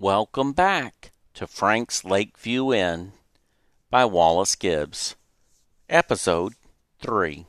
Welcome 0.00 0.52
back 0.52 1.10
to 1.34 1.48
Frank's 1.48 2.04
Lakeview 2.04 2.72
Inn 2.72 3.14
by 3.90 4.04
Wallace 4.04 4.54
Gibbs. 4.54 5.16
Episode 5.88 6.52
3. 7.00 7.46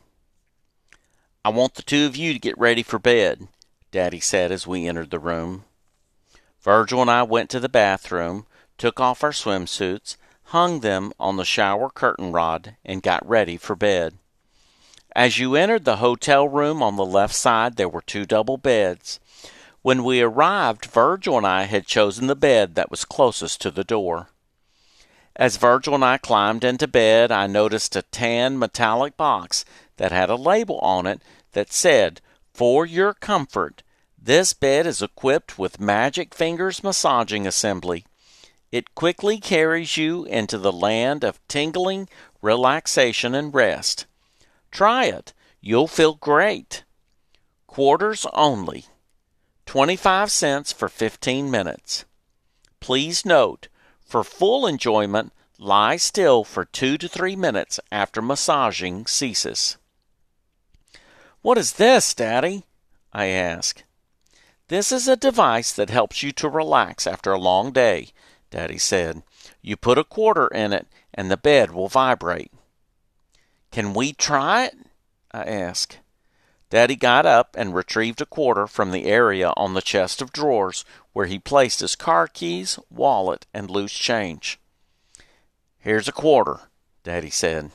I 1.46 1.50
want 1.50 1.76
the 1.76 1.84
two 1.84 2.08
of 2.08 2.16
you 2.16 2.34
to 2.34 2.40
get 2.40 2.58
ready 2.58 2.82
for 2.82 2.98
bed, 2.98 3.50
Daddy 3.92 4.20
said 4.20 4.52
as 4.52 4.66
we 4.66 4.88
entered 4.88 5.12
the 5.12 5.20
room. 5.20 5.66
Virgil 6.60 7.04
and 7.04 7.12
I 7.12 7.22
went 7.22 7.52
to 7.52 7.60
the 7.60 7.70
bathroom, 7.70 8.48
took 8.80 9.00
off 9.00 9.24
our 9.24 9.30
swimsuits, 9.30 10.18
hung 10.46 10.80
them 10.80 11.14
on 11.20 11.38
the 11.38 11.46
shower 11.46 11.92
curtain 11.92 12.32
rod, 12.32 12.78
and 12.84 13.04
got 13.04 13.30
ready 13.30 13.58
for 13.58 13.76
bed. 13.76 14.18
As 15.16 15.38
you 15.38 15.56
entered 15.56 15.86
the 15.86 15.98
hotel 15.98 16.50
room 16.50 16.82
on 16.82 16.96
the 16.96 17.06
left 17.06 17.36
side, 17.36 17.76
there 17.76 17.88
were 17.88 18.02
two 18.02 18.26
double 18.26 18.58
beds. 18.58 19.20
When 19.82 20.04
we 20.04 20.22
arrived, 20.22 20.86
Virgil 20.86 21.38
and 21.38 21.48
I 21.48 21.64
had 21.64 21.88
chosen 21.88 22.28
the 22.28 22.36
bed 22.36 22.76
that 22.76 22.92
was 22.92 23.06
closest 23.06 23.62
to 23.62 23.72
the 23.72 23.86
door. 23.86 24.30
As 25.36 25.56
Virgil 25.56 25.96
and 25.96 26.04
I 26.04 26.18
climbed 26.18 26.66
into 26.66 26.86
bed, 26.86 27.32
I 27.32 27.48
noticed 27.48 27.96
a 27.96 28.02
tan 28.02 28.60
metallic 28.60 29.16
box 29.16 29.64
that 29.96 30.12
had 30.12 30.30
a 30.30 30.36
label 30.36 30.80
on 30.80 31.06
it 31.06 31.22
that 31.54 31.72
said, 31.72 32.20
For 32.54 32.86
your 32.86 33.14
comfort, 33.14 33.82
this 34.22 34.52
bed 34.52 34.86
is 34.86 35.02
equipped 35.02 35.58
with 35.58 35.80
Magic 35.80 36.36
Fingers 36.36 36.84
Massaging 36.84 37.48
Assembly. 37.48 38.06
It 38.74 38.94
quickly 38.96 39.40
carries 39.40 39.96
you 39.96 40.26
into 40.26 40.58
the 40.58 40.74
land 40.74 41.24
of 41.24 41.40
tingling, 41.48 42.10
relaxation, 42.42 43.34
and 43.34 43.54
rest. 43.54 44.06
Try 44.72 45.06
it. 45.06 45.32
You'll 45.62 45.88
feel 45.88 46.16
great. 46.16 46.84
Quarters 47.66 48.26
only. 48.34 48.86
25 49.70 50.32
cents 50.32 50.74
for 50.74 50.90
15 50.90 51.52
minutes. 51.52 52.04
Please 52.80 53.24
note, 53.24 53.68
for 54.04 54.24
full 54.24 54.66
enjoyment, 54.66 55.32
lie 55.60 55.96
still 55.96 56.44
for 56.44 56.66
2 56.66 56.98
to 56.98 57.08
3 57.08 57.36
minutes 57.36 57.80
after 57.92 58.20
massaging 58.20 59.06
ceases. 59.06 59.78
What 61.44 61.60
is 61.60 61.74
this, 61.74 62.16
Daddy? 62.16 62.64
I 63.14 63.28
ask. 63.28 63.84
This 64.70 64.92
is 64.92 65.08
a 65.08 65.16
device 65.16 65.72
that 65.74 65.92
helps 65.92 66.24
you 66.24 66.32
to 66.32 66.50
relax 66.50 67.06
after 67.06 67.32
a 67.32 67.38
long 67.38 67.72
day, 67.72 68.08
Daddy 68.50 68.80
said. 68.80 69.22
You 69.62 69.78
put 69.78 70.00
a 70.00 70.04
quarter 70.04 70.48
in 70.48 70.74
it 70.74 70.88
and 71.14 71.30
the 71.30 71.38
bed 71.38 71.70
will 71.70 71.90
vibrate. 71.90 72.52
Can 73.72 73.94
we 73.94 74.14
try 74.14 74.66
it? 74.66 74.78
I 75.32 75.44
ask. 75.44 76.00
Daddy 76.70 76.96
got 76.96 77.26
up 77.26 77.56
and 77.58 77.74
retrieved 77.74 78.22
a 78.22 78.26
quarter 78.28 78.68
from 78.68 78.92
the 78.92 79.06
area 79.06 79.52
on 79.58 79.74
the 79.74 79.82
chest 79.82 80.22
of 80.22 80.32
drawers 80.32 80.86
where 81.14 81.26
he 81.26 81.40
placed 81.40 81.80
his 81.80 81.96
car 81.96 82.28
keys, 82.28 82.78
wallet, 82.92 83.48
and 83.54 83.72
loose 83.72 83.94
change. 83.94 84.60
Here's 85.80 86.08
a 86.08 86.12
quarter, 86.12 86.60
Daddy 87.04 87.32
said. 87.32 87.72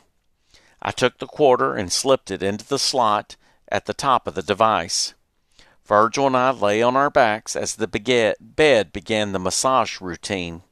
I 0.80 0.92
took 0.92 1.18
the 1.18 1.26
quarter 1.26 1.74
and 1.74 1.90
slipped 1.90 2.30
it 2.30 2.42
into 2.42 2.66
the 2.66 2.78
slot 2.78 3.36
at 3.68 3.86
the 3.86 3.94
top 3.94 4.28
of 4.28 4.34
the 4.34 4.42
device. 4.42 5.14
Virgil 5.84 6.28
and 6.28 6.36
I 6.36 6.50
lay 6.50 6.80
on 6.80 6.96
our 6.96 7.10
backs 7.10 7.56
as 7.56 7.74
the 7.74 7.88
bed 8.40 8.92
began 8.92 9.32
the 9.32 9.38
massage 9.38 10.00
routine. 10.00 10.62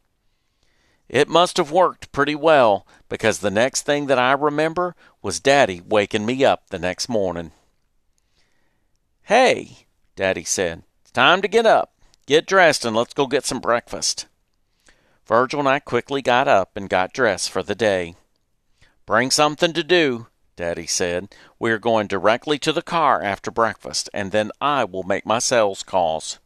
It 1.08 1.28
must 1.28 1.56
have 1.56 1.72
worked 1.72 2.12
pretty 2.12 2.34
well 2.34 2.86
because 3.08 3.38
the 3.38 3.50
next 3.50 3.82
thing 3.82 4.06
that 4.06 4.18
I 4.18 4.32
remember 4.32 4.94
was 5.20 5.40
Daddy 5.40 5.82
waking 5.84 6.24
me 6.24 6.44
up 6.44 6.70
the 6.70 6.78
next 6.78 7.08
morning. 7.08 7.50
Hey, 9.26 9.86
Daddy 10.16 10.42
said, 10.42 10.82
it's 11.02 11.12
time 11.12 11.42
to 11.42 11.48
get 11.48 11.64
up. 11.64 11.92
Get 12.26 12.46
dressed 12.46 12.84
and 12.84 12.96
let's 12.96 13.14
go 13.14 13.26
get 13.26 13.44
some 13.44 13.60
breakfast. 13.60 14.26
Virgil 15.26 15.60
and 15.60 15.68
I 15.68 15.78
quickly 15.78 16.22
got 16.22 16.48
up 16.48 16.76
and 16.76 16.88
got 16.88 17.12
dressed 17.12 17.50
for 17.50 17.62
the 17.62 17.76
day. 17.76 18.16
Bring 19.06 19.30
something 19.30 19.72
to 19.74 19.84
do, 19.84 20.26
Daddy 20.56 20.86
said. 20.86 21.34
We 21.58 21.70
are 21.70 21.78
going 21.78 22.08
directly 22.08 22.58
to 22.58 22.72
the 22.72 22.82
car 22.82 23.22
after 23.22 23.50
breakfast, 23.50 24.10
and 24.12 24.32
then 24.32 24.50
I 24.60 24.84
will 24.84 25.04
make 25.04 25.24
my 25.24 25.38
sales 25.38 25.82
calls. 25.84 26.40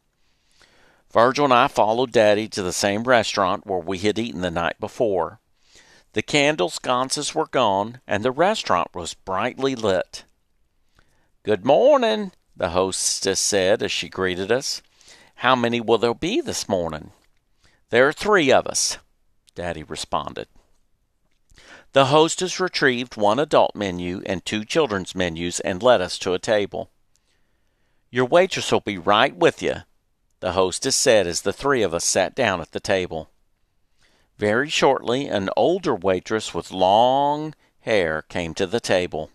Virgil 1.11 1.47
and 1.47 1.55
I 1.55 1.69
followed 1.69 2.13
Daddy 2.13 2.47
to 2.49 2.63
the 2.63 2.73
same 2.73 3.05
restaurant 3.05 3.67
where 3.67 3.79
we 3.79 3.99
had 3.99 4.19
eaten 4.19 4.43
the 4.43 4.51
night 4.51 4.79
before. 4.79 5.41
The 6.13 6.23
candle 6.23 6.69
sconces 6.69 7.35
were 7.35 7.47
gone, 7.47 8.01
and 8.07 8.23
the 8.23 8.31
restaurant 8.31 8.95
was 8.95 9.15
brightly 9.15 9.75
lit. 9.75 10.25
Good 11.43 11.65
morning, 11.65 12.33
the 12.57 12.71
hostess 12.71 13.39
said 13.39 13.83
as 13.83 13.93
she 13.93 14.09
greeted 14.09 14.51
us. 14.51 14.83
How 15.37 15.55
many 15.55 15.81
will 15.81 15.99
there 15.99 16.15
be 16.15 16.41
this 16.41 16.69
morning? 16.69 17.13
There 17.91 18.09
are 18.09 18.13
three 18.13 18.51
of 18.51 18.67
us, 18.67 18.99
Daddy 19.55 19.83
responded. 19.83 20.49
The 21.93 22.07
hostess 22.07 22.59
retrieved 22.59 23.17
one 23.17 23.39
adult 23.39 23.75
menu 23.75 24.23
and 24.27 24.45
two 24.45 24.65
children's 24.65 25.15
menus 25.15 25.61
and 25.61 25.83
led 25.83 26.01
us 26.01 26.19
to 26.19 26.35
a 26.35 26.39
table. 26.39 26.91
Your 28.11 28.27
waitress 28.27 28.73
will 28.73 28.81
be 28.81 28.99
right 28.99 29.35
with 29.35 29.63
you, 29.63 29.77
the 30.41 30.53
hostess 30.53 30.97
said 30.97 31.27
as 31.27 31.43
the 31.43 31.53
three 31.53 31.83
of 31.83 31.95
us 31.95 32.05
sat 32.05 32.35
down 32.35 32.61
at 32.61 32.73
the 32.73 32.81
table. 32.81 33.31
Very 34.39 34.69
shortly, 34.69 35.27
an 35.27 35.49
older 35.57 35.95
waitress 35.95 36.53
with 36.53 36.71
long 36.71 37.55
hair 37.81 38.23
came 38.23 38.53
to 38.55 38.67
the 38.67 38.81
table. 38.81 39.31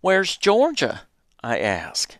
Where's 0.00 0.36
Georgia? 0.36 1.07
I 1.42 1.58
asked. 1.58 2.18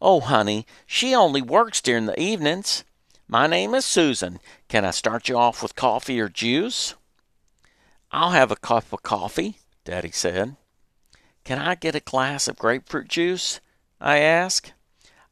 Oh, 0.00 0.20
honey, 0.20 0.66
she 0.86 1.14
only 1.14 1.42
works 1.42 1.80
during 1.80 2.06
the 2.06 2.20
evenings. 2.20 2.84
My 3.26 3.46
name 3.46 3.74
is 3.74 3.84
Susan. 3.84 4.38
Can 4.68 4.84
I 4.84 4.92
start 4.92 5.28
you 5.28 5.36
off 5.36 5.62
with 5.62 5.74
coffee 5.74 6.20
or 6.20 6.28
juice? 6.28 6.94
I'll 8.12 8.30
have 8.30 8.50
a 8.50 8.56
cup 8.56 8.92
of 8.92 9.02
coffee, 9.02 9.58
Daddy 9.84 10.12
said. 10.12 10.56
Can 11.44 11.58
I 11.58 11.74
get 11.74 11.94
a 11.94 12.00
glass 12.00 12.46
of 12.46 12.56
grapefruit 12.56 13.08
juice? 13.08 13.60
I 14.00 14.18
asked. 14.18 14.74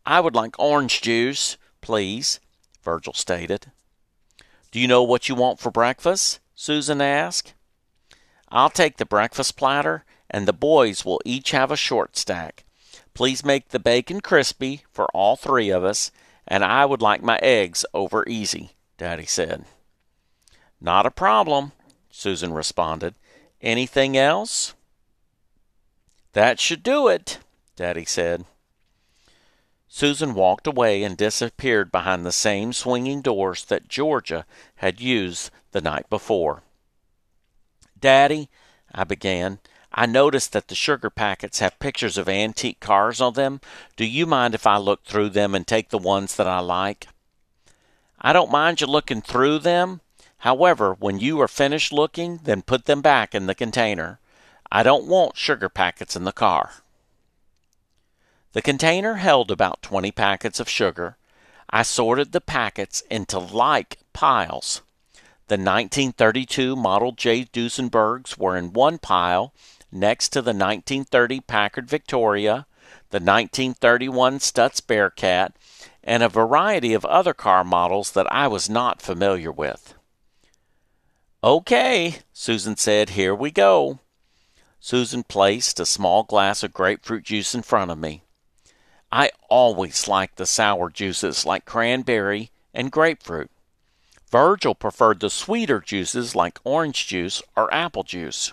I 0.07 0.21
would 0.21 0.35
like 0.35 0.59
orange 0.59 1.01
juice, 1.01 1.57
please, 1.81 2.41
Virgil 2.83 3.13
stated. 3.13 3.71
Do 4.71 4.81
you 4.81 4.89
know 4.89 5.03
what 5.03 5.29
you 5.29 5.35
want 5.35 5.61
for 5.61 5.71
breakfast? 5.71 6.41
Susan 6.55 7.01
asked. 7.01 7.55
I'll 8.49 8.71
take 8.71 8.97
the 8.97 9.07
breakfast 9.07 9.57
platter, 9.57 10.05
and 10.29 10.47
the 10.47 10.53
boys 10.53 11.05
will 11.05 11.21
each 11.25 11.53
have 11.53 11.71
a 11.71 11.77
short 11.77 12.17
stack. 12.17 12.65
Please 13.15 13.45
make 13.45 13.69
the 13.69 13.79
bacon 13.79 14.21
crispy 14.21 14.85
for 14.91 15.07
all 15.15 15.37
three 15.37 15.71
of 15.71 15.85
us, 15.85 16.11
and 16.49 16.65
I 16.65 16.85
would 16.85 17.01
like 17.01 17.23
my 17.23 17.39
eggs 17.43 17.85
over 17.95 18.25
easy, 18.29 18.73
Daddy 18.99 19.27
said. 19.27 19.65
Not 20.81 21.07
a 21.07 21.11
problem, 21.11 21.73
Susan 22.11 22.53
responded. 22.53 23.15
Anything 23.63 24.17
else? 24.17 24.75
That 26.33 26.59
should 26.59 26.83
do 26.83 27.07
it, 27.07 27.39
Daddy 27.77 28.05
said. 28.05 28.45
Susan 29.89 30.35
walked 30.35 30.67
away 30.67 31.05
and 31.05 31.17
disappeared 31.17 31.93
behind 31.93 32.27
the 32.27 32.33
same 32.33 32.73
swinging 32.73 33.23
doors 33.23 33.65
that 33.67 33.87
Georgia 33.87 34.45
had 34.77 35.01
used 35.01 35.53
the 35.71 35.81
night 35.81 36.11
before. 36.11 36.65
Daddy, 37.99 38.51
I 38.93 39.05
began, 39.05 39.61
I 39.97 40.06
noticed 40.06 40.53
that 40.53 40.66
the 40.66 40.75
sugar 40.75 41.09
packets 41.09 41.60
have 41.60 41.78
pictures 41.78 42.19
of 42.19 42.28
antique 42.28 42.81
cars 42.81 43.21
on 43.21 43.34
them. 43.34 43.60
Do 43.97 44.05
you 44.05 44.27
mind 44.27 44.53
if 44.53 44.66
I 44.66 44.77
look 44.77 45.05
through 45.05 45.31
them 45.31 45.55
and 45.55 45.65
take 45.65 45.91
the 45.91 45.99
ones 45.99 46.34
that 46.34 46.49
I 46.49 46.59
like? 46.59 47.06
I 48.21 48.32
don't 48.32 48.50
mind 48.50 48.81
you 48.81 48.88
looking 48.88 49.22
through 49.22 49.60
them. 49.60 50.00
However, 50.38 50.94
when 50.94 51.21
you 51.21 51.41
are 51.41 51.49
finished 51.49 51.93
looking, 51.93 52.41
then 52.43 52.62
put 52.62 52.87
them 52.87 53.03
back 53.03 53.37
in 53.37 53.47
the 53.47 53.55
container. 53.55 54.19
I 54.71 54.82
don't 54.82 55.06
want 55.06 55.37
sugar 55.37 55.69
packets 55.69 56.16
in 56.16 56.25
the 56.25 56.32
car. 56.32 56.72
The 58.53 58.62
container 58.62 59.15
held 59.15 59.50
about 59.50 59.82
20 59.82 60.11
packets 60.11 60.59
of 60.59 60.69
sugar. 60.69 61.16
I 61.71 61.82
sorted 61.82 62.32
the 62.32 62.40
packets 62.40 63.02
into 63.11 63.38
like 63.38 63.99
piles. 64.12 64.82
The 65.47 65.55
1932 65.55 66.75
Model 66.75 67.12
J 67.12 67.44
Duesenbergs 67.44 68.38
were 68.38 68.56
in 68.56 68.73
one 68.73 68.99
pile, 68.99 69.52
next 69.94 70.31
to 70.31 70.43
the 70.43 70.50
1930 70.50 71.41
Packard 71.41 71.88
Victoria, 71.88 72.67
the 73.11 73.20
1931 73.20 74.38
Stutz 74.38 74.85
Bearcat, 74.85 75.55
and 76.02 76.23
a 76.23 76.29
variety 76.29 76.93
of 76.93 77.05
other 77.05 77.32
car 77.32 77.64
models 77.64 78.12
that 78.12 78.31
I 78.32 78.49
was 78.49 78.69
not 78.69 79.00
familiar 79.00 79.52
with. 79.52 79.94
Okay, 81.43 82.17
Susan 82.32 82.76
said, 82.76 83.11
here 83.11 83.35
we 83.35 83.50
go. 83.50 84.00
Susan 84.81 85.23
placed 85.23 85.81
a 85.81 85.87
small 85.87 86.23
glass 86.23 86.62
of 86.62 86.73
grapefruit 86.73 87.25
juice 87.25 87.55
in 87.55 87.62
front 87.62 87.90
of 87.90 87.99
me. 87.99 88.23
I 89.11 89.31
always 89.49 90.08
liked 90.08 90.37
the 90.37 90.47
sour 90.47 90.90
juices 90.90 91.47
like 91.47 91.64
cranberry 91.64 92.50
and 92.75 92.90
grapefruit. 92.90 93.50
Virgil 94.31 94.75
preferred 94.75 95.20
the 95.20 95.31
sweeter 95.31 95.81
juices 95.81 96.35
like 96.35 96.58
orange 96.64 97.06
juice 97.06 97.40
or 97.56 97.73
apple 97.73 98.02
juice. 98.02 98.52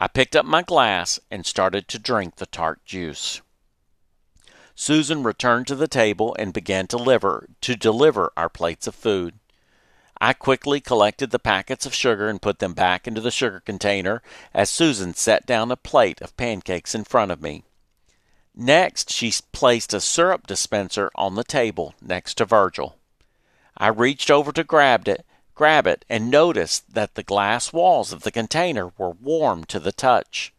I 0.00 0.06
picked 0.06 0.36
up 0.36 0.46
my 0.46 0.62
glass 0.62 1.18
and 1.28 1.44
started 1.44 1.88
to 1.88 1.98
drink 1.98 2.36
the 2.36 2.46
tart 2.46 2.84
juice. 2.84 3.40
Susan 4.76 5.24
returned 5.24 5.66
to 5.66 5.74
the 5.74 5.88
table 5.88 6.36
and 6.38 6.52
began 6.52 6.86
to 6.86 6.96
deliver, 6.96 7.48
to 7.62 7.74
deliver 7.74 8.32
our 8.36 8.48
plates 8.48 8.86
of 8.86 8.94
food. 8.94 9.40
I 10.20 10.34
quickly 10.34 10.80
collected 10.80 11.30
the 11.30 11.40
packets 11.40 11.84
of 11.84 11.94
sugar 11.94 12.28
and 12.28 12.40
put 12.40 12.60
them 12.60 12.74
back 12.74 13.08
into 13.08 13.20
the 13.20 13.32
sugar 13.32 13.58
container 13.58 14.22
as 14.54 14.70
Susan 14.70 15.14
set 15.14 15.46
down 15.46 15.72
a 15.72 15.76
plate 15.76 16.20
of 16.20 16.36
pancakes 16.36 16.94
in 16.94 17.02
front 17.02 17.32
of 17.32 17.42
me. 17.42 17.64
Next, 18.54 19.12
she 19.12 19.32
placed 19.50 19.92
a 19.92 20.00
syrup 20.00 20.46
dispenser 20.46 21.10
on 21.16 21.34
the 21.34 21.44
table 21.44 21.94
next 22.00 22.34
to 22.34 22.44
Virgil. 22.44 22.96
I 23.76 23.88
reached 23.88 24.30
over 24.30 24.52
to 24.52 24.64
grab 24.64 25.08
it, 25.08 25.24
grab 25.58 25.88
it, 25.88 26.04
and 26.08 26.30
noticed 26.30 26.94
that 26.94 27.16
the 27.16 27.22
glass 27.24 27.72
walls 27.72 28.12
of 28.12 28.22
the 28.22 28.30
container 28.30 28.92
were 28.96 29.10
warm 29.10 29.64
to 29.64 29.80
the 29.80 29.90
touch. 29.90 30.54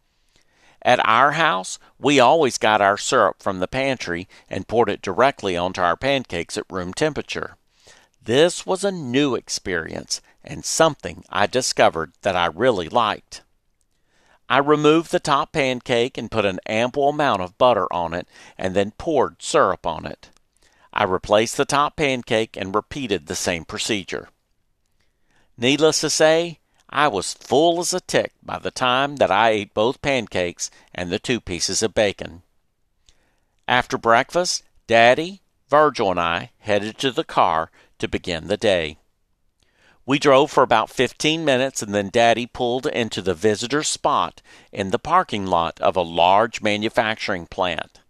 At 0.82 1.00
our 1.08 1.32
house, 1.32 1.78
we 1.98 2.20
always 2.20 2.58
got 2.58 2.82
our 2.82 2.98
syrup 2.98 3.42
from 3.42 3.60
the 3.60 3.66
pantry 3.66 4.28
and 4.50 4.68
poured 4.68 4.90
it 4.90 5.00
directly 5.00 5.56
onto 5.56 5.80
our 5.80 5.96
pancakes 5.96 6.58
at 6.58 6.70
room 6.70 6.92
temperature. 6.92 7.56
This 8.22 8.66
was 8.66 8.84
a 8.84 8.92
new 8.92 9.34
experience 9.34 10.20
and 10.44 10.66
something 10.66 11.24
I 11.30 11.46
discovered 11.46 12.12
that 12.20 12.36
I 12.36 12.46
really 12.46 12.90
liked. 12.90 13.40
I 14.50 14.58
removed 14.58 15.12
the 15.12 15.18
top 15.18 15.52
pancake 15.52 16.18
and 16.18 16.30
put 16.30 16.44
an 16.44 16.60
ample 16.66 17.08
amount 17.08 17.40
of 17.40 17.56
butter 17.56 17.90
on 17.90 18.12
it 18.12 18.28
and 18.58 18.76
then 18.76 18.92
poured 18.98 19.40
syrup 19.40 19.86
on 19.86 20.04
it. 20.04 20.28
I 20.92 21.04
replaced 21.04 21.56
the 21.56 21.64
top 21.64 21.96
pancake 21.96 22.54
and 22.58 22.74
repeated 22.74 23.26
the 23.26 23.34
same 23.36 23.64
procedure. 23.64 24.28
Needless 25.60 26.00
to 26.00 26.08
say, 26.08 26.58
I 26.88 27.08
was 27.08 27.34
full 27.34 27.80
as 27.80 27.92
a 27.92 28.00
tick 28.00 28.32
by 28.42 28.58
the 28.58 28.70
time 28.70 29.16
that 29.16 29.30
I 29.30 29.50
ate 29.50 29.74
both 29.74 30.00
pancakes 30.00 30.70
and 30.94 31.10
the 31.10 31.18
two 31.18 31.38
pieces 31.38 31.82
of 31.82 31.92
bacon. 31.92 32.42
After 33.68 33.98
breakfast, 33.98 34.62
Daddy, 34.86 35.42
Virgil, 35.68 36.12
and 36.12 36.18
I 36.18 36.52
headed 36.60 36.96
to 36.98 37.12
the 37.12 37.24
car 37.24 37.70
to 37.98 38.08
begin 38.08 38.48
the 38.48 38.56
day. 38.56 38.96
We 40.06 40.18
drove 40.18 40.50
for 40.50 40.62
about 40.62 40.88
15 40.88 41.44
minutes 41.44 41.82
and 41.82 41.94
then 41.94 42.08
Daddy 42.08 42.46
pulled 42.46 42.86
into 42.86 43.20
the 43.20 43.34
visitor 43.34 43.82
spot 43.82 44.40
in 44.72 44.92
the 44.92 44.98
parking 44.98 45.44
lot 45.44 45.78
of 45.82 45.94
a 45.94 46.00
large 46.00 46.62
manufacturing 46.62 47.46
plant. 47.46 48.00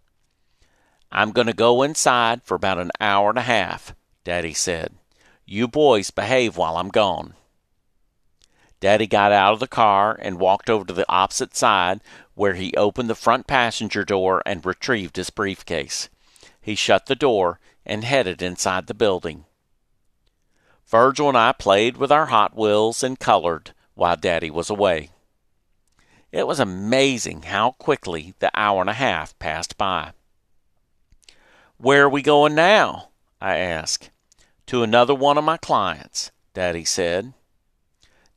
I'm 1.11 1.33
going 1.33 1.47
to 1.47 1.53
go 1.53 1.83
inside 1.83 2.43
for 2.43 2.55
about 2.55 2.79
an 2.79 2.91
hour 3.01 3.27
and 3.27 3.37
a 3.37 3.41
half, 3.41 3.93
Daddy 4.23 4.53
said. 4.53 4.93
You 5.45 5.67
boys 5.67 6.11
behave 6.11 6.55
while 6.55 6.77
I'm 6.77 6.87
gone. 6.87 7.33
Daddy 8.81 9.05
got 9.05 9.31
out 9.31 9.53
of 9.53 9.59
the 9.59 9.67
car 9.67 10.17
and 10.19 10.39
walked 10.39 10.69
over 10.69 10.83
to 10.83 10.93
the 10.93 11.05
opposite 11.07 11.55
side 11.55 12.01
where 12.33 12.55
he 12.55 12.73
opened 12.75 13.09
the 13.09 13.15
front 13.15 13.45
passenger 13.45 14.03
door 14.03 14.41
and 14.45 14.65
retrieved 14.65 15.15
his 15.15 15.29
briefcase. 15.29 16.09
He 16.59 16.75
shut 16.75 17.05
the 17.05 17.15
door 17.15 17.59
and 17.85 18.03
headed 18.03 18.41
inside 18.41 18.87
the 18.87 18.95
building. 18.95 19.45
Virgil 20.87 21.29
and 21.29 21.37
I 21.37 21.51
played 21.53 21.97
with 21.97 22.11
our 22.11 22.25
Hot 22.25 22.57
Wheels 22.57 23.03
and 23.03 23.19
colored 23.19 23.73
while 23.93 24.15
Daddy 24.15 24.49
was 24.49 24.69
away. 24.69 25.11
It 26.31 26.47
was 26.47 26.59
amazing 26.59 27.43
how 27.43 27.71
quickly 27.71 28.33
the 28.39 28.51
hour 28.55 28.81
and 28.81 28.89
a 28.89 28.93
half 28.93 29.37
passed 29.37 29.77
by. 29.77 30.13
Where 31.77 32.05
are 32.05 32.09
we 32.09 32.21
going 32.21 32.55
now? 32.55 33.09
I 33.39 33.57
asked. 33.57 34.09
To 34.67 34.81
another 34.81 35.13
one 35.13 35.37
of 35.37 35.43
my 35.43 35.57
clients, 35.57 36.31
Daddy 36.53 36.85
said. 36.85 37.33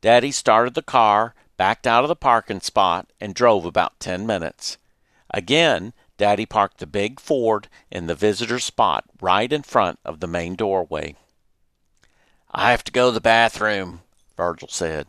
Daddy 0.04 0.32
started 0.32 0.74
the 0.74 0.82
car, 0.82 1.34
backed 1.56 1.86
out 1.86 2.04
of 2.04 2.08
the 2.08 2.14
parking 2.14 2.60
spot, 2.60 3.10
and 3.22 3.34
drove 3.34 3.64
about 3.64 3.98
ten 3.98 4.26
minutes. 4.26 4.76
Again, 5.30 5.94
Daddy 6.18 6.44
parked 6.44 6.76
the 6.76 6.86
big 6.86 7.18
Ford 7.18 7.68
in 7.90 8.06
the 8.06 8.14
visitor's 8.14 8.64
spot 8.64 9.06
right 9.22 9.50
in 9.50 9.62
front 9.62 9.98
of 10.04 10.20
the 10.20 10.26
main 10.26 10.56
doorway. 10.56 11.16
I 12.50 12.70
have 12.70 12.84
to 12.84 12.92
go 12.92 13.08
to 13.08 13.14
the 13.14 13.20
bathroom, 13.22 14.02
Virgil 14.36 14.68
said. 14.68 15.06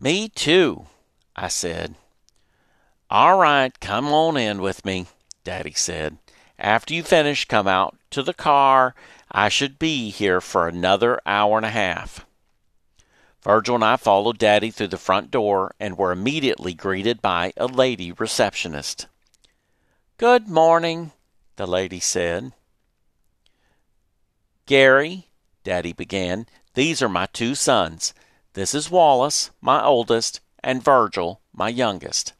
Me 0.00 0.30
too, 0.30 0.86
I 1.36 1.48
said. 1.48 1.94
All 3.10 3.36
right, 3.36 3.78
come 3.80 4.06
on 4.06 4.38
in 4.38 4.62
with 4.62 4.82
me, 4.86 5.08
Daddy 5.44 5.74
said. 5.74 6.16
After 6.58 6.94
you 6.94 7.02
finish, 7.02 7.44
come 7.44 7.68
out 7.68 7.98
to 8.12 8.22
the 8.22 8.32
car. 8.32 8.94
I 9.30 9.50
should 9.50 9.78
be 9.78 10.08
here 10.08 10.40
for 10.40 10.68
another 10.68 11.20
hour 11.26 11.58
and 11.58 11.66
a 11.66 11.68
half. 11.68 12.24
Virgil 13.46 13.76
and 13.76 13.84
I 13.84 13.94
followed 13.94 14.38
Daddy 14.38 14.72
through 14.72 14.88
the 14.88 14.98
front 14.98 15.30
door 15.30 15.72
and 15.78 15.96
were 15.96 16.10
immediately 16.10 16.74
greeted 16.74 17.22
by 17.22 17.52
a 17.56 17.68
lady 17.68 18.10
receptionist. 18.10 19.06
Good 20.16 20.48
morning, 20.48 21.12
the 21.54 21.64
lady 21.64 22.00
said. 22.00 22.52
Gerry, 24.66 25.28
Daddy 25.62 25.92
began, 25.92 26.46
these 26.74 27.00
are 27.00 27.08
my 27.08 27.26
two 27.26 27.54
sons. 27.54 28.12
This 28.54 28.74
is 28.74 28.90
Wallace, 28.90 29.52
my 29.60 29.80
oldest, 29.80 30.40
and 30.64 30.82
Virgil, 30.82 31.40
my 31.52 31.68
youngest. 31.68 32.32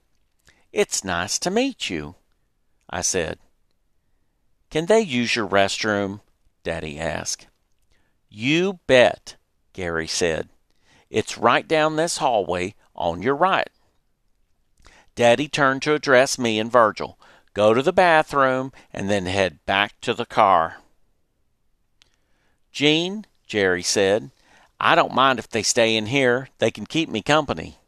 It's 0.72 1.04
nice 1.04 1.38
to 1.38 1.52
meet 1.52 1.88
you, 1.88 2.16
I 2.90 3.02
said. 3.02 3.38
Can 4.70 4.86
they 4.86 5.02
use 5.02 5.36
your 5.36 5.46
restroom? 5.46 6.20
Daddy 6.64 6.98
asked. 6.98 7.46
You 8.28 8.80
bet, 8.88 9.36
Gerry 9.72 10.08
said. 10.08 10.48
It's 11.10 11.38
right 11.38 11.66
down 11.66 11.96
this 11.96 12.18
hallway 12.18 12.74
on 12.94 13.22
your 13.22 13.36
right. 13.36 13.68
Daddy 15.14 15.48
turned 15.48 15.82
to 15.82 15.94
address 15.94 16.38
me 16.38 16.58
and 16.58 16.70
Virgil. 16.70 17.18
Go 17.54 17.72
to 17.72 17.82
the 17.82 17.92
bathroom 17.92 18.72
and 18.92 19.08
then 19.08 19.26
head 19.26 19.60
back 19.64 20.00
to 20.02 20.12
the 20.12 20.26
car. 20.26 20.78
Gene, 22.70 23.24
Gerry 23.46 23.82
said, 23.82 24.30
I 24.78 24.94
don't 24.94 25.14
mind 25.14 25.38
if 25.38 25.48
they 25.48 25.62
stay 25.62 25.96
in 25.96 26.06
here. 26.06 26.48
They 26.58 26.70
can 26.70 26.84
keep 26.84 27.08
me 27.08 27.22
company. 27.22 27.78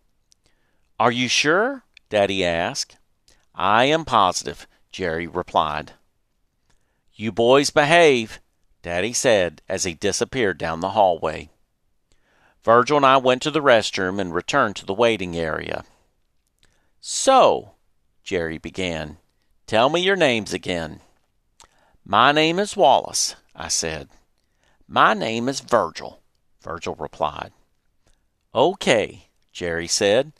Are 0.98 1.12
you 1.12 1.28
sure? 1.28 1.84
Daddy 2.08 2.44
asked. 2.44 2.96
I 3.54 3.84
am 3.84 4.06
positive, 4.06 4.66
Gerry 4.90 5.26
replied. 5.26 5.92
You 7.14 7.30
boys 7.30 7.70
behave, 7.70 8.40
Daddy 8.82 9.12
said 9.12 9.60
as 9.68 9.84
he 9.84 9.92
disappeared 9.92 10.56
down 10.56 10.80
the 10.80 10.90
hallway. 10.90 11.50
Virgil 12.64 12.96
and 12.98 13.06
I 13.06 13.16
went 13.16 13.42
to 13.42 13.50
the 13.50 13.62
restroom 13.62 14.20
and 14.20 14.34
returned 14.34 14.76
to 14.76 14.86
the 14.86 14.94
waiting 14.94 15.36
area. 15.36 15.84
So, 17.00 17.72
Gerry 18.22 18.58
began, 18.58 19.18
tell 19.66 19.88
me 19.88 20.00
your 20.00 20.16
names 20.16 20.52
again. 20.52 21.00
My 22.04 22.32
name 22.32 22.58
is 22.58 22.76
Wallace, 22.76 23.36
I 23.54 23.68
said. 23.68 24.08
My 24.86 25.14
name 25.14 25.48
is 25.48 25.60
Virgil, 25.60 26.20
Virgil 26.62 26.94
replied. 26.94 27.52
Okay, 28.54 29.28
Gerry 29.52 29.86
said. 29.86 30.32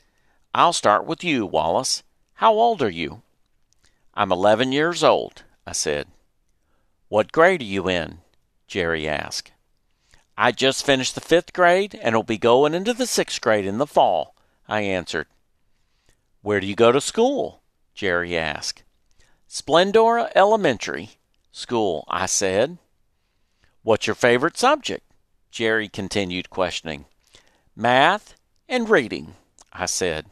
I'll 0.53 0.73
start 0.73 1.05
with 1.05 1.23
you, 1.23 1.45
Wallace. 1.45 2.03
How 2.35 2.53
old 2.53 2.81
are 2.81 2.89
you? 2.89 3.21
I'm 4.13 4.31
eleven 4.31 4.71
years 4.71 5.03
old, 5.03 5.43
I 5.65 5.71
said. 5.71 6.07
What 7.07 7.31
grade 7.31 7.61
are 7.61 7.65
you 7.65 7.87
in? 7.87 8.19
Gerry 8.67 9.07
asked. 9.07 9.51
I 10.41 10.53
just 10.53 10.85
finished 10.85 11.15
the 11.15 11.21
fifth 11.21 11.51
grade 11.51 11.99
and 12.01 12.15
will 12.15 12.23
be 12.23 12.37
going 12.37 12.73
into 12.73 12.93
the 12.93 13.05
sixth 13.05 13.41
grade 13.41 13.65
in 13.65 13.77
the 13.77 13.85
fall, 13.85 14.37
I 14.69 14.79
answered. 14.83 15.27
Where 16.41 16.61
do 16.61 16.65
you 16.65 16.75
go 16.75 16.93
to 16.93 17.01
school? 17.01 17.61
Gerry 17.93 18.37
asked. 18.37 18.83
Splendora 19.49 20.31
Elementary 20.35 21.09
School, 21.51 22.05
I 22.07 22.25
said. 22.25 22.77
What's 23.83 24.07
your 24.07 24.15
favorite 24.15 24.55
subject? 24.55 25.03
Gerry 25.51 25.89
continued 25.89 26.49
questioning. 26.49 27.03
Math 27.75 28.35
and 28.69 28.89
reading, 28.89 29.35
I 29.73 29.87
said. 29.87 30.27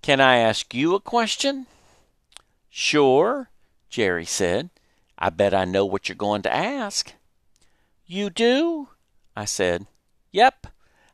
Can 0.00 0.20
I 0.20 0.36
ask 0.36 0.72
you 0.72 0.94
a 0.94 1.00
question? 1.00 1.66
Sure, 2.70 3.50
Gerry 3.90 4.26
said. 4.26 4.70
I 5.18 5.30
bet 5.30 5.52
I 5.52 5.64
know 5.64 5.84
what 5.84 6.08
you're 6.08 6.14
going 6.14 6.42
to 6.42 6.54
ask. 6.54 7.14
You 8.06 8.30
do? 8.30 8.90
I 9.36 9.44
said. 9.44 9.86
Yep. 10.30 10.66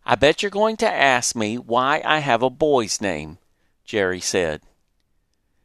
I 0.05 0.15
bet 0.15 0.43
you're 0.43 0.51
going 0.51 0.77
to 0.79 0.91
ask 0.91 1.37
me 1.37 1.59
why 1.59 2.03
I 2.05 2.21
have 2.21 2.43
a 2.43 2.51
boy's 2.51 3.01
name, 3.01 3.39
Gerry 3.85 4.21
said. 4.21 4.63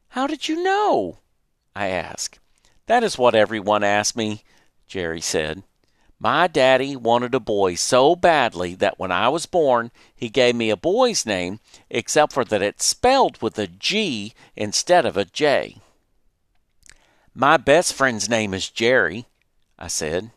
How 0.10 0.28
did 0.28 0.48
you 0.48 0.62
know? 0.62 1.20
I 1.76 1.88
asked. 1.88 2.40
That 2.86 3.04
is 3.04 3.18
what 3.18 3.36
everyone 3.36 3.84
asked 3.84 4.16
me, 4.16 4.44
Gerry 4.88 5.22
said. 5.22 5.64
My 6.20 6.48
daddy 6.48 6.96
wanted 6.96 7.36
a 7.36 7.40
boy 7.40 7.76
so 7.76 8.16
badly 8.16 8.76
that 8.76 9.00
when 9.00 9.12
I 9.12 9.28
was 9.30 9.46
born, 9.46 9.92
he 10.16 10.30
gave 10.30 10.56
me 10.56 10.70
a 10.70 10.78
boy's 10.78 11.26
name, 11.26 11.60
except 11.90 12.32
for 12.32 12.46
that 12.46 12.62
it's 12.62 12.86
spelled 12.86 13.42
with 13.42 13.58
a 13.60 13.68
G 13.68 14.34
instead 14.56 15.06
of 15.06 15.18
a 15.18 15.26
J. 15.26 15.78
My 17.34 17.58
best 17.58 17.94
friend's 17.94 18.30
name 18.30 18.54
is 18.54 18.70
Jerry, 18.70 19.26
I 19.78 19.88
said. 19.88 20.30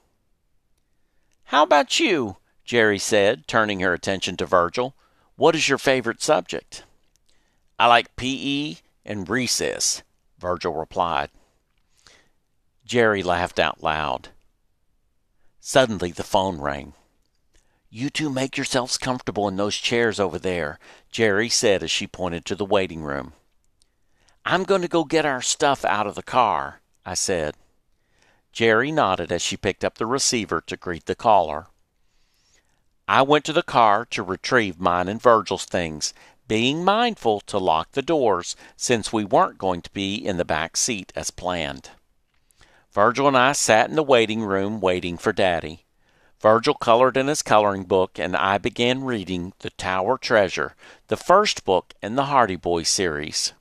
How 1.47 1.63
about 1.63 2.01
you? 2.01 2.39
Gerry 2.65 2.99
said, 2.99 3.47
turning 3.47 3.79
her 3.81 3.95
attention 3.95 4.37
to 4.39 4.47
Virgil. 4.47 4.97
What 5.37 5.55
is 5.55 5.69
your 5.69 5.79
favorite 5.79 6.21
subject? 6.21 6.85
I 7.79 7.87
like 7.87 8.17
PE 8.17 8.77
and 9.05 9.29
recess, 9.29 10.03
Virgil 10.41 10.75
replied. 10.75 11.31
Gerry 12.85 13.23
laughed 13.23 13.61
out 13.61 13.81
loud. 13.81 14.31
Suddenly 15.61 16.11
the 16.11 16.25
phone 16.25 16.61
rang. 16.61 16.95
You 17.91 18.11
two 18.11 18.29
make 18.29 18.57
yourselves 18.57 18.99
comfortable 18.99 19.47
in 19.47 19.57
those 19.57 19.77
chairs 19.77 20.19
over 20.19 20.41
there, 20.41 20.81
Gerry 21.13 21.49
said 21.49 21.83
as 21.85 21.93
she 21.93 22.09
pointed 22.09 22.45
to 22.47 22.57
the 22.57 22.65
waiting 22.65 23.03
room. 23.03 23.35
I'm 24.45 24.65
going 24.65 24.83
to 24.83 24.89
go 24.89 25.05
get 25.05 25.25
our 25.25 25.43
stuff 25.43 25.85
out 25.85 26.09
of 26.09 26.17
the 26.17 26.23
car, 26.25 26.81
I 27.05 27.15
said. 27.15 27.55
Gerry 28.57 28.91
nodded 28.91 29.31
as 29.31 29.43
she 29.43 29.55
picked 29.55 29.85
up 29.85 29.99
the 29.99 30.07
receiver 30.07 30.63
to 30.63 30.79
greet 30.79 31.05
the 31.05 31.15
caller. 31.15 31.67
I 33.07 33.21
went 33.21 33.45
to 33.45 33.53
the 33.53 33.63
car 33.63 34.07
to 34.07 34.23
retrieve 34.23 34.81
mine 34.81 35.09
and 35.09 35.21
Virgil's 35.21 35.67
things, 35.67 36.15
being 36.49 36.83
mindful 36.83 37.41
to 37.41 37.59
lock 37.59 37.93
the 37.93 38.01
doors 38.01 38.57
since 38.75 39.13
we 39.13 39.27
weren't 39.27 39.59
going 39.59 39.83
to 39.83 39.91
be 39.91 40.15
in 40.15 40.39
the 40.39 40.45
back 40.47 40.79
seat 40.79 41.13
as 41.15 41.31
planned. 41.31 41.91
Virgil 42.93 43.29
and 43.29 43.37
I 43.37 43.53
sat 43.53 43.91
in 43.91 43.95
the 43.95 44.03
waiting 44.03 44.43
room 44.43 44.81
waiting 44.81 45.19
for 45.19 45.35
Daddy. 45.35 45.85
Virgil 46.41 46.73
colored 46.73 47.19
in 47.19 47.27
his 47.27 47.43
coloring 47.43 47.85
book, 47.85 48.19
and 48.19 48.35
I 48.35 48.57
began 48.57 49.05
reading 49.05 49.53
The 49.59 49.69
Tower 49.69 50.17
Treasure, 50.17 50.75
the 51.09 51.19
first 51.19 51.67
book 51.67 51.93
in 52.03 52.17
the 52.17 52.25
Hardy 52.25 52.57
Boys 52.57 52.89
series. 52.89 53.53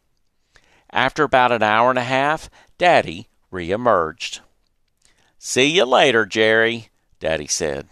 After 0.89 1.23
about 1.23 1.51
an 1.51 1.63
hour 1.63 1.89
and 1.89 1.99
a 1.99 2.03
half, 2.03 2.49
Daddy 2.77 3.27
reemerged. 3.51 4.39
See 5.47 5.67
you 5.67 5.85
later, 5.85 6.25
Gerry, 6.25 6.89
Daddy 7.19 7.45
said. 7.45 7.87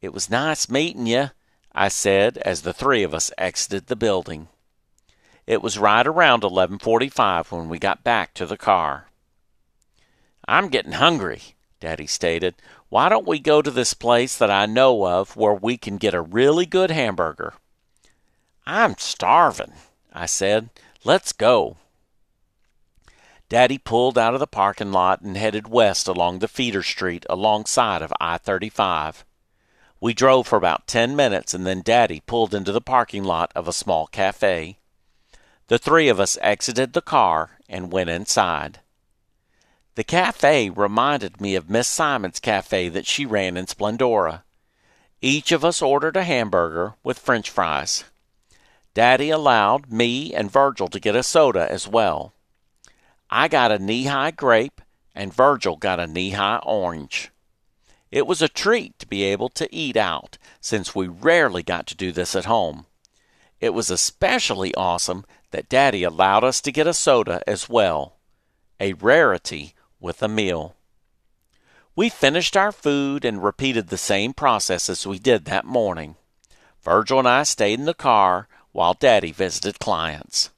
It 0.00 0.14
was 0.14 0.30
nice 0.30 0.70
meeting 0.70 1.06
you, 1.06 1.32
I 1.74 1.88
said 1.88 2.38
as 2.38 2.62
the 2.62 2.72
three 2.72 3.02
of 3.02 3.12
us 3.12 3.30
exited 3.36 3.88
the 3.88 3.94
building. 3.94 4.48
It 5.46 5.60
was 5.60 5.76
right 5.76 6.06
around 6.06 6.44
11:45 6.44 7.52
when 7.52 7.68
we 7.68 7.78
got 7.78 8.02
back 8.02 8.32
to 8.32 8.46
the 8.46 8.56
car. 8.56 9.10
I'm 10.48 10.70
getting 10.70 10.92
hungry, 10.92 11.42
Daddy 11.78 12.06
stated. 12.06 12.54
Why 12.88 13.10
don't 13.10 13.28
we 13.28 13.38
go 13.38 13.60
to 13.60 13.70
this 13.70 13.92
place 13.92 14.34
that 14.38 14.50
I 14.50 14.64
know 14.64 15.06
of 15.06 15.36
where 15.36 15.52
we 15.52 15.76
can 15.76 15.98
get 15.98 16.14
a 16.14 16.22
really 16.22 16.64
good 16.64 16.90
hamburger? 16.90 17.52
I'm 18.64 18.96
starving, 18.96 19.74
I 20.10 20.24
said. 20.24 20.70
Let's 21.04 21.34
go. 21.34 21.76
Daddy 23.48 23.78
pulled 23.78 24.18
out 24.18 24.34
of 24.34 24.40
the 24.40 24.46
parking 24.46 24.90
lot 24.90 25.20
and 25.20 25.36
headed 25.36 25.68
west 25.68 26.08
along 26.08 26.40
the 26.40 26.48
feeder 26.48 26.82
street 26.82 27.24
alongside 27.30 28.02
of 28.02 28.12
I 28.20 28.38
35. 28.38 29.24
We 30.00 30.14
drove 30.14 30.48
for 30.48 30.56
about 30.56 30.88
10 30.88 31.14
minutes 31.14 31.54
and 31.54 31.64
then 31.64 31.82
Daddy 31.82 32.20
pulled 32.26 32.54
into 32.54 32.72
the 32.72 32.80
parking 32.80 33.22
lot 33.22 33.52
of 33.54 33.68
a 33.68 33.72
small 33.72 34.08
cafe. 34.08 34.78
The 35.68 35.78
three 35.78 36.08
of 36.08 36.18
us 36.18 36.36
exited 36.40 36.92
the 36.92 37.02
car 37.02 37.58
and 37.68 37.92
went 37.92 38.10
inside. 38.10 38.80
The 39.94 40.04
cafe 40.04 40.68
reminded 40.68 41.40
me 41.40 41.54
of 41.54 41.70
Miss 41.70 41.88
Simon's 41.88 42.40
cafe 42.40 42.88
that 42.88 43.06
she 43.06 43.24
ran 43.24 43.56
in 43.56 43.66
Splendora. 43.66 44.42
Each 45.22 45.52
of 45.52 45.64
us 45.64 45.80
ordered 45.80 46.16
a 46.16 46.24
hamburger 46.24 46.94
with 47.02 47.18
french 47.18 47.48
fries. 47.48 48.04
Daddy 48.92 49.30
allowed 49.30 49.90
me 49.90 50.34
and 50.34 50.50
Virgil 50.50 50.88
to 50.88 51.00
get 51.00 51.16
a 51.16 51.22
soda 51.22 51.70
as 51.70 51.88
well. 51.88 52.32
I 53.38 53.48
got 53.48 53.70
a 53.70 53.78
Nehi 53.78 54.34
grape, 54.34 54.80
and 55.14 55.30
Virgil 55.30 55.76
got 55.76 56.00
a 56.00 56.06
Nehi 56.06 56.58
orange. 56.64 57.30
It 58.10 58.26
was 58.26 58.40
a 58.40 58.48
treat 58.48 58.98
to 58.98 59.06
be 59.06 59.24
able 59.24 59.50
to 59.50 59.68
eat 59.74 59.94
out, 59.94 60.38
since 60.58 60.94
we 60.94 61.06
rarely 61.06 61.62
got 61.62 61.86
to 61.88 61.94
do 61.94 62.12
this 62.12 62.34
at 62.34 62.46
home. 62.46 62.86
It 63.60 63.74
was 63.74 63.90
especially 63.90 64.74
awesome 64.74 65.26
that 65.50 65.68
Daddy 65.68 66.02
allowed 66.02 66.44
us 66.44 66.62
to 66.62 66.72
get 66.72 66.86
a 66.86 66.94
soda 66.94 67.42
as 67.46 67.68
well, 67.68 68.16
a 68.80 68.94
rarity 68.94 69.74
with 70.00 70.22
a 70.22 70.28
meal. 70.28 70.74
We 71.94 72.08
finished 72.08 72.56
our 72.56 72.72
food 72.72 73.22
and 73.22 73.44
repeated 73.44 73.88
the 73.88 73.98
same 73.98 74.32
process 74.32 74.88
as 74.88 75.06
we 75.06 75.18
did 75.18 75.44
that 75.44 75.66
morning. 75.66 76.16
Virgil 76.82 77.18
and 77.18 77.28
I 77.28 77.42
stayed 77.42 77.78
in 77.78 77.84
the 77.84 77.92
car 77.92 78.48
while 78.72 78.94
Daddy 78.94 79.30
visited 79.30 79.78
clients. 79.78 80.48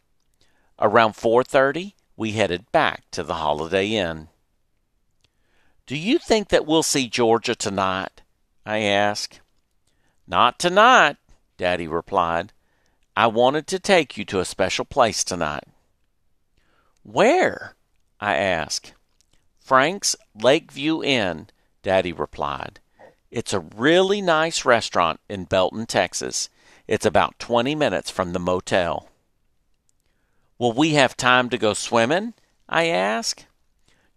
Around 0.79 1.15
4:30, 1.15 1.95
we 2.19 2.33
headed 2.33 2.71
back 2.73 3.05
to 3.13 3.23
the 3.23 3.35
Holiday 3.35 3.93
Inn. 3.93 4.27
Do 5.87 5.97
you 5.97 6.19
think 6.19 6.49
that 6.49 6.67
we'll 6.67 6.83
see 6.83 7.07
Georgia 7.07 7.55
tonight? 7.55 8.23
I 8.67 8.81
asked. 8.81 9.41
Not 10.27 10.59
tonight, 10.59 11.17
Daddy 11.57 11.87
replied. 11.87 12.53
I 13.17 13.29
wanted 13.29 13.69
to 13.69 13.79
take 13.79 14.19
you 14.19 14.25
to 14.27 14.41
a 14.41 14.45
special 14.45 14.85
place 14.85 15.23
tonight. 15.23 15.63
Where? 17.05 17.77
I 18.21 18.35
asked. 18.35 18.95
Frank's 19.61 20.17
Lakeview 20.35 21.05
Inn, 21.05 21.47
Daddy 21.85 22.13
replied. 22.13 22.81
It's 23.31 23.53
a 23.53 23.61
really 23.61 24.21
nice 24.21 24.65
restaurant 24.65 25.21
in 25.29 25.45
Belton, 25.45 25.87
Texas. 25.87 26.49
It's 26.89 27.07
about 27.07 27.39
20 27.39 27.77
minutes 27.77 28.11
from 28.11 28.33
the 28.33 28.41
motel. 28.41 29.09
Will 30.59 30.73
we 30.73 30.95
have 30.95 31.17
time 31.17 31.49
to 31.51 31.59
go 31.59 31.73
swimming? 31.73 32.35
I 32.69 32.89
asked. 32.89 33.47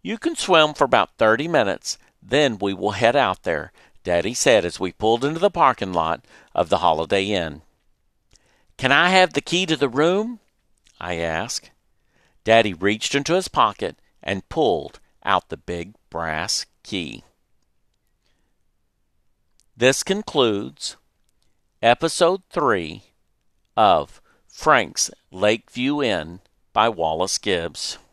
You 0.02 0.18
can 0.18 0.36
swim 0.36 0.74
for 0.74 0.84
about 0.84 1.18
30 1.18 1.48
minutes, 1.48 1.98
then 2.22 2.58
we 2.58 2.74
will 2.74 2.92
head 2.92 3.16
out 3.16 3.44
there, 3.44 3.72
Daddy 4.04 4.34
said 4.34 4.66
as 4.66 4.80
we 4.80 4.92
pulled 4.92 5.24
into 5.24 5.40
the 5.40 5.52
parking 5.52 5.94
lot 5.94 6.26
of 6.56 6.70
the 6.70 6.80
Holiday 6.80 7.26
Inn. 7.26 7.62
Can 8.78 8.92
I 8.92 9.10
have 9.10 9.34
the 9.34 9.42
key 9.42 9.66
to 9.68 9.76
the 9.76 9.90
room? 9.90 10.40
I 11.00 11.16
asked. 11.16 11.70
Daddy 12.44 12.74
reached 12.74 13.14
into 13.14 13.34
his 13.34 13.48
pocket 13.48 13.98
and 14.24 14.50
pulled 14.50 15.00
out 15.24 15.50
the 15.50 15.58
big 15.58 15.94
brass 16.10 16.66
key. 16.84 17.24
This 19.78 20.04
concludes 20.04 20.98
episode 21.82 22.42
3 22.50 23.04
of 23.78 24.21
Frank's 24.52 25.10
Lakeview 25.32 26.04
Inn 26.04 26.42
by 26.74 26.90
Wallace 26.90 27.38
Gibbs. 27.38 27.98